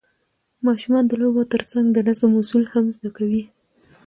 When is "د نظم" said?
1.91-2.31